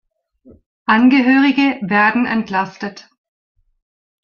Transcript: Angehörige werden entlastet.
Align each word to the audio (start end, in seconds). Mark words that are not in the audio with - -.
Angehörige 0.87 1.79
werden 1.83 2.25
entlastet. 2.25 3.07